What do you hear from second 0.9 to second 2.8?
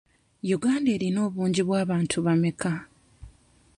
erina obungi bw'abantu bameka?